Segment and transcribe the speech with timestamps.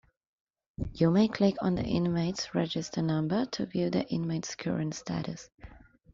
[0.95, 5.47] You may click on the inmate's Register Number to view the inmate's current status.